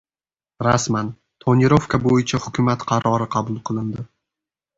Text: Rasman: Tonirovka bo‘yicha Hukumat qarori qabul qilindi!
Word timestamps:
Rasman: 0.67 1.11
Tonirovka 1.45 1.99
bo‘yicha 2.07 2.41
Hukumat 2.47 2.87
qarori 2.93 3.29
qabul 3.37 3.61
qilindi! 3.71 4.09